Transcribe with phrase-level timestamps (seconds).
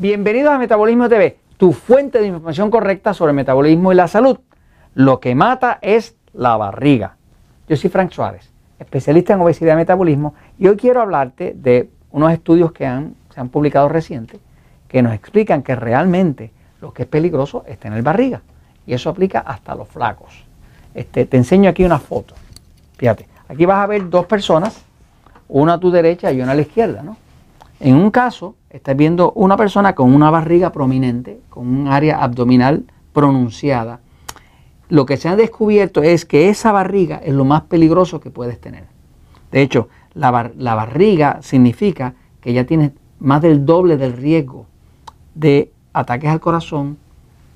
[0.00, 4.38] Bienvenidos a Metabolismo TV, tu fuente de información correcta sobre metabolismo y la salud.
[4.94, 7.18] Lo que mata es la barriga.
[7.68, 12.32] Yo soy Frank Suárez, especialista en obesidad y metabolismo, y hoy quiero hablarte de unos
[12.32, 14.40] estudios que se han publicado recientes
[14.88, 18.40] que nos explican que realmente lo que es peligroso es tener barriga.
[18.86, 20.32] Y eso aplica hasta los flacos.
[20.94, 22.34] Este, te enseño aquí una foto.
[22.96, 24.82] Fíjate, aquí vas a ver dos personas,
[25.46, 27.18] una a tu derecha y una a la izquierda, ¿no?
[27.80, 32.84] En un caso, estás viendo una persona con una barriga prominente, con un área abdominal
[33.14, 34.00] pronunciada.
[34.90, 38.60] Lo que se ha descubierto es que esa barriga es lo más peligroso que puedes
[38.60, 38.84] tener.
[39.50, 44.66] De hecho, la, barriga significa que ya tienes más del doble del riesgo
[45.34, 46.98] de ataques al corazón,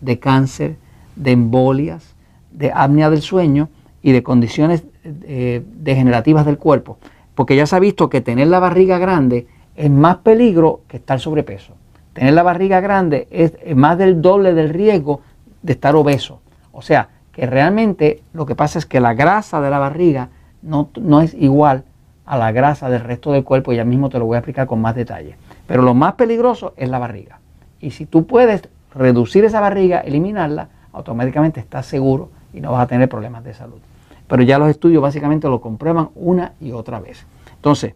[0.00, 0.76] de cáncer,
[1.14, 2.14] de embolias,
[2.52, 3.68] de apnea del sueño
[4.02, 6.96] y de condiciones eh, degenerativas del cuerpo.
[7.34, 9.46] Porque ya se ha visto que tener la barriga grande
[9.76, 11.74] es más peligro que estar sobrepeso.
[12.12, 15.20] Tener la barriga grande es más del doble del riesgo
[15.62, 16.40] de estar obeso.
[16.72, 20.30] O sea, que realmente lo que pasa es que la grasa de la barriga
[20.62, 21.84] no, no es igual
[22.24, 24.80] a la grasa del resto del cuerpo, ya mismo te lo voy a explicar con
[24.80, 25.36] más detalle.
[25.66, 27.38] Pero lo más peligroso es la barriga.
[27.80, 28.62] Y si tú puedes
[28.94, 33.78] reducir esa barriga, eliminarla, automáticamente estás seguro y no vas a tener problemas de salud.
[34.26, 37.26] Pero ya los estudios básicamente lo comprueban una y otra vez.
[37.54, 37.94] Entonces,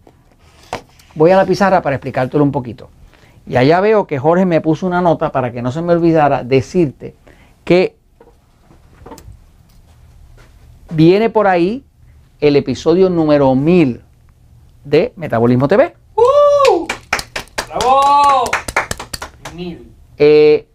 [1.15, 2.91] voy a la pizarra para explicártelo un poquito.
[3.47, 6.45] Y allá veo que Jorge me puso una nota para que no se me olvidara
[6.45, 7.15] decirte
[7.65, 7.97] que
[10.91, 11.85] viene por ahí
[12.41, 14.03] el episodio número 1000
[14.85, 15.95] de Metabolismo TV.
[16.15, 16.87] ¡Uh!
[17.69, 18.45] ¡Bravo!
[20.17, 20.67] Eh,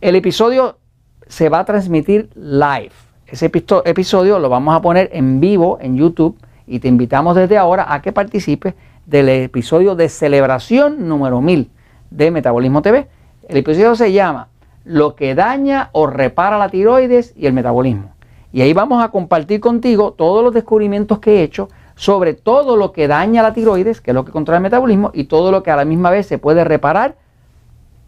[0.00, 0.78] el episodio
[1.26, 2.92] se va a transmitir live.
[3.26, 7.92] Ese episodio lo vamos a poner en vivo en YouTube y te invitamos desde ahora
[7.92, 8.74] a que participes
[9.06, 11.70] del episodio de celebración número 1000
[12.10, 13.08] de Metabolismo TV.
[13.48, 14.48] El episodio se llama
[14.84, 18.12] Lo que daña o repara la tiroides y el metabolismo.
[18.52, 22.92] Y ahí vamos a compartir contigo todos los descubrimientos que he hecho sobre todo lo
[22.92, 25.70] que daña la tiroides, que es lo que controla el metabolismo, y todo lo que
[25.70, 27.16] a la misma vez se puede reparar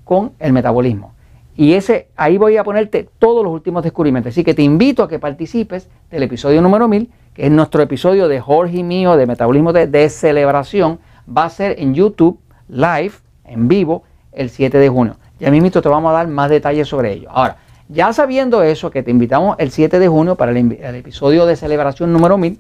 [0.05, 1.15] con el metabolismo.
[1.57, 4.33] Y ese, ahí voy a ponerte todos los últimos descubrimientos.
[4.33, 8.28] Así que te invito a que participes del episodio número 1000, que es nuestro episodio
[8.28, 10.98] de Jorge y mío de Metabolismo de, celebración.
[11.28, 13.12] Va a ser en YouTube, live,
[13.44, 15.16] en vivo, el 7 de junio.
[15.38, 17.28] Ya mismo te vamos a dar más detalles sobre ello.
[17.30, 17.58] Ahora,
[17.91, 21.56] ya sabiendo eso, que te invitamos el 7 de junio para el, el episodio de
[21.56, 22.58] celebración número 1000,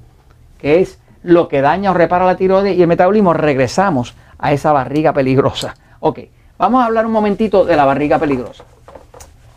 [0.58, 4.72] que es lo que daña o repara la tiroides y el metabolismo, regresamos a esa
[4.72, 5.74] barriga peligrosa.
[6.00, 6.20] Ok,
[6.58, 8.64] vamos a hablar un momentito de la barriga peligrosa.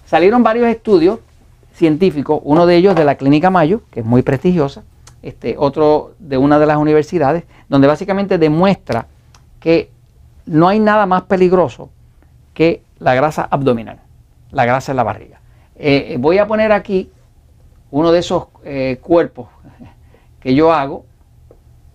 [0.05, 1.19] Salieron varios estudios
[1.73, 4.83] científicos, uno de ellos de la Clínica Mayo, que es muy prestigiosa,
[5.21, 9.07] este, otro de una de las universidades, donde básicamente demuestra
[9.59, 9.89] que
[10.45, 11.89] no hay nada más peligroso
[12.53, 13.99] que la grasa abdominal,
[14.51, 15.39] la grasa en la barriga.
[15.75, 17.09] Eh, voy a poner aquí
[17.91, 19.47] uno de esos eh, cuerpos
[20.39, 21.05] que yo hago,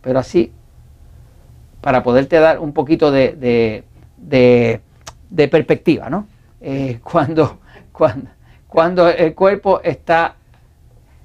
[0.00, 0.52] pero así,
[1.80, 3.84] para poderte dar un poquito de,
[5.50, 6.26] perspectiva, ¿no?
[6.60, 7.58] Eh, cuando
[7.94, 8.28] cuando,
[8.66, 10.34] cuando el cuerpo está,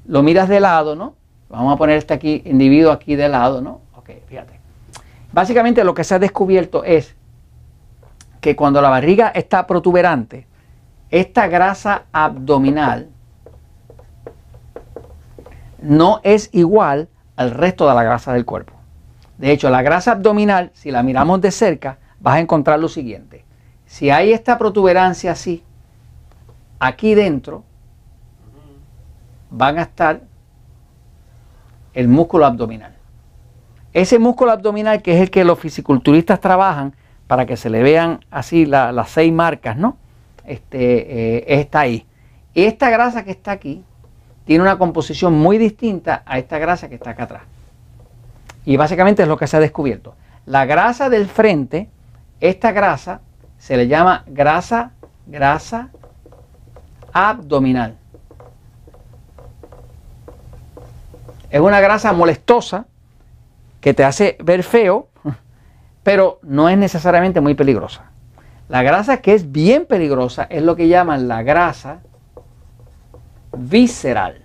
[0.05, 1.16] lo miras de lado, ¿no?
[1.49, 3.81] Vamos a poner este aquí, individuo aquí de lado, ¿no?
[3.95, 4.59] Ok, fíjate.
[5.31, 7.15] Básicamente lo que se ha descubierto es
[8.39, 10.47] que cuando la barriga está protuberante,
[11.09, 13.09] esta grasa abdominal
[15.81, 18.73] no es igual al resto de la grasa del cuerpo.
[19.37, 23.45] De hecho, la grasa abdominal, si la miramos de cerca, vas a encontrar lo siguiente.
[23.85, 25.63] Si hay esta protuberancia así,
[26.79, 27.63] aquí dentro
[29.49, 30.21] van a estar
[31.94, 32.95] el músculo abdominal.
[33.94, 36.94] Ese músculo abdominal que es el que los fisiculturistas trabajan
[37.27, 39.97] para que se le vean así las seis marcas, ¿no?
[40.45, 42.05] Este, eh, está ahí.
[42.55, 43.84] Esta grasa que está aquí
[44.46, 47.43] tiene una composición muy distinta a esta grasa que está acá atrás.
[48.66, 50.16] Y básicamente es lo que se ha descubierto.
[50.47, 51.87] La grasa del frente,
[52.40, 53.22] esta grasa
[53.59, 54.93] se le llama grasa,
[55.28, 55.90] grasa
[57.14, 57.98] abdominal.
[61.49, 62.85] Es una grasa molestosa
[63.81, 65.07] que te hace ver feo,
[66.03, 68.11] pero no es necesariamente muy peligrosa.
[68.67, 72.01] La grasa que es bien peligrosa es lo que llaman la grasa
[73.57, 74.43] visceral.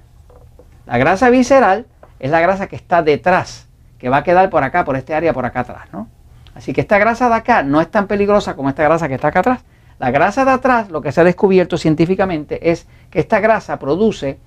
[0.86, 1.86] La grasa visceral
[2.18, 3.68] es la grasa que está detrás,
[3.98, 6.08] que va a quedar por acá, por este área, por acá atrás, ¿no?
[6.54, 9.28] Así que esta grasa de acá no es tan peligrosa como esta grasa que está
[9.28, 9.64] acá atrás,
[9.98, 14.38] la grasa de atrás, lo que se ha descubierto científicamente es que esta grasa produce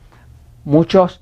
[0.65, 1.21] muchas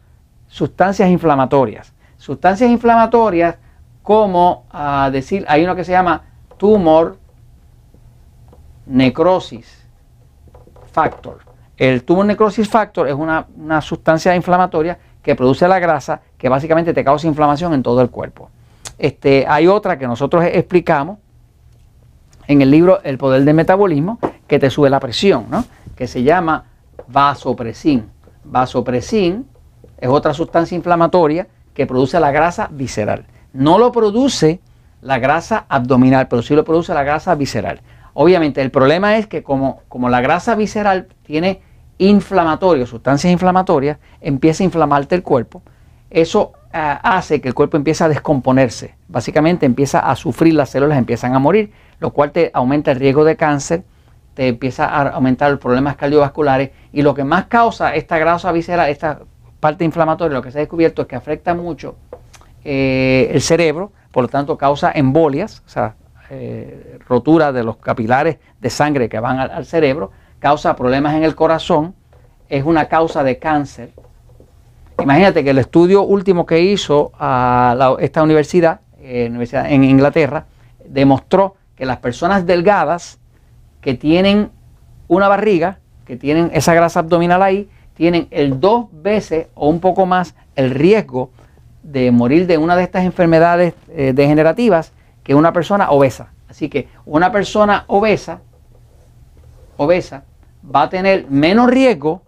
[0.55, 1.91] sustancias inflamatorias.
[2.15, 3.57] Sustancias inflamatorias
[4.01, 6.21] como, a decir, hay uno que se llama
[6.55, 7.17] tumor
[8.85, 9.85] necrosis
[10.93, 11.39] factor.
[11.75, 16.93] El tumor necrosis factor es una, una sustancia inflamatoria que produce la grasa que básicamente
[16.93, 18.49] te causa inflamación en todo el cuerpo.
[18.97, 21.17] Este, hay otra que nosotros explicamos
[22.47, 25.65] en el libro El poder del metabolismo que te sube la presión, ¿no?
[25.97, 26.63] que se llama
[27.07, 28.09] vasopresin.
[28.45, 29.54] Vasopresin
[29.97, 33.25] es otra sustancia inflamatoria que produce la grasa visceral.
[33.53, 34.59] No lo produce
[35.01, 37.81] la grasa abdominal, pero sí lo produce la grasa visceral.
[38.13, 41.61] Obviamente el problema es que como, como la grasa visceral tiene
[41.97, 45.61] inflamatorio, sustancias inflamatorias, empieza a inflamarte el cuerpo.
[46.09, 48.95] Eso eh, hace que el cuerpo empiece a descomponerse.
[49.07, 53.23] Básicamente empieza a sufrir, las células empiezan a morir, lo cual te aumenta el riesgo
[53.23, 53.83] de cáncer,
[54.33, 58.89] te empieza a aumentar los problemas cardiovasculares y lo que más causa esta grasa visceral,
[58.89, 59.19] esta
[59.65, 61.95] parte inflamatoria, lo que se ha descubierto es que afecta mucho
[62.63, 65.95] eh, el cerebro, por lo tanto causa embolias, o sea,
[66.29, 71.33] eh, rotura de los capilares de sangre que van al, cerebro, causa problemas en el
[71.33, 71.95] corazón,
[72.47, 73.89] es una causa de cáncer.
[75.01, 80.45] Imagínate que el estudio último que hizo a esta universidad, eh, universidad en Inglaterra,
[80.87, 83.17] demostró que las personas delgadas
[83.81, 84.51] que tienen
[85.07, 90.05] una barriga, que tienen esa grasa abdominal ahí, tienen el dos veces o un poco
[90.05, 91.31] más el riesgo
[91.81, 94.91] de morir de una de estas enfermedades eh, degenerativas
[95.23, 96.31] que una persona obesa.
[96.49, 98.41] Así que una persona obesa,
[99.77, 100.23] obesa
[100.63, 102.21] va a tener menos riesgo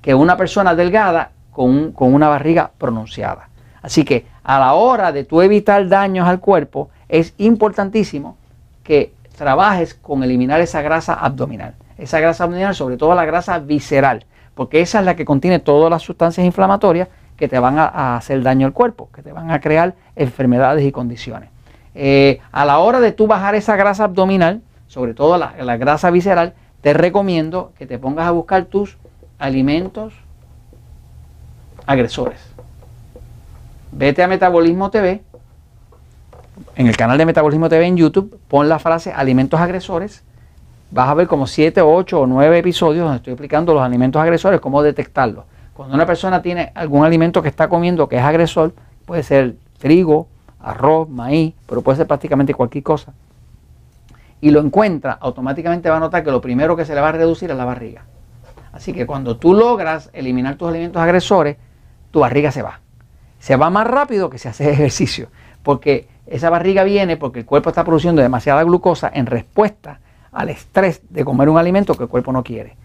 [0.00, 3.48] que una persona delgada con, con una barriga pronunciada.
[3.82, 8.36] Así que a la hora de tú evitar daños al cuerpo, es importantísimo
[8.82, 11.74] que trabajes con eliminar esa grasa abdominal.
[11.98, 14.24] Esa grasa abdominal, sobre todo la grasa visceral,
[14.56, 18.42] porque esa es la que contiene todas las sustancias inflamatorias que te van a, hacer
[18.42, 21.50] daño al cuerpo, que te van a crear enfermedades y condiciones.
[21.94, 26.10] Eh, a la hora de tú bajar esa grasa abdominal, sobre todo la, la grasa
[26.10, 28.96] visceral, te recomiendo que te pongas a buscar tus
[29.38, 30.14] alimentos
[31.84, 32.40] agresores.
[33.92, 35.22] Vete a Metabolismo TV,
[36.76, 40.22] en el canal de Metabolismo TV en YouTube, pon la frase alimentos agresores.
[40.90, 44.60] Vas a ver como 7, 8 o 9 episodios donde estoy explicando los alimentos agresores,
[44.60, 45.44] cómo detectarlos.
[45.74, 48.72] Cuando una persona tiene algún alimento que está comiendo que es agresor,
[49.04, 50.28] puede ser trigo,
[50.60, 53.12] arroz, maíz, pero puede ser prácticamente cualquier cosa,
[54.40, 57.12] y lo encuentra, automáticamente va a notar que lo primero que se le va a
[57.12, 58.04] reducir es la barriga.
[58.72, 61.56] Así que cuando tú logras eliminar tus alimentos agresores,
[62.10, 62.80] tu barriga se va.
[63.38, 65.28] Se va más rápido que si haces ejercicio,
[65.62, 70.00] porque esa barriga viene porque el cuerpo está produciendo demasiada glucosa en respuesta
[70.36, 72.76] al estrés de comer un alimento que el cuerpo no quiere.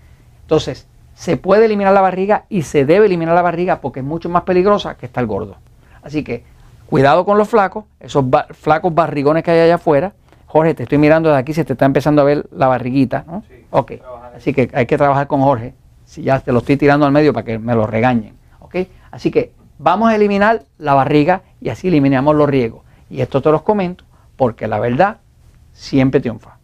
[0.44, 4.30] Entonces, se puede eliminar la barriga y se debe eliminar la barriga porque es mucho
[4.30, 5.58] más peligrosa que estar gordo.
[6.02, 6.46] Así que
[6.88, 10.14] cuidado con los flacos, esos flacos barrigones que hay allá afuera.
[10.48, 13.44] Jorge, te estoy mirando de aquí, se te está empezando a ver la barriguita, ¿no?
[13.50, 13.92] Sí, ok,
[14.36, 15.74] así que hay que trabajar con Jorge.
[16.06, 18.76] Si ya te lo estoy tirando al medio para que me lo regañen, ¿ok?
[19.12, 22.84] Así que vamos a eliminar la barriga y así eliminamos los riesgos.
[23.10, 24.06] Y esto te los comento
[24.38, 25.18] porque la verdad
[25.74, 26.61] siempre triunfa.